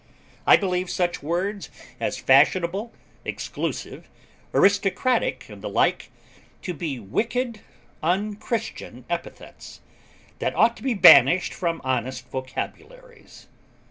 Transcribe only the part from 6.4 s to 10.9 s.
to be wicked, unchristian epithets, that ought to